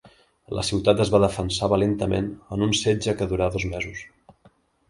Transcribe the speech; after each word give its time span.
La 0.59 0.63
ciutat 0.69 1.03
es 1.03 1.11
va 1.15 1.19
defensar 1.25 1.69
valentament 1.75 2.31
en 2.57 2.65
un 2.69 2.75
setge 2.81 3.17
que 3.21 3.29
durà 3.35 3.51
dos 3.59 3.67
mesos. 3.75 4.03